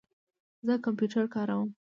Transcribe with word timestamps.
زه 0.65 0.73
کمپیوټر 0.85 1.25
کاروم 1.33 1.69